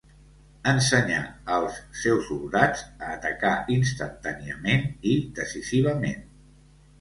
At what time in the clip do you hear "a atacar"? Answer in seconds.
3.09-3.53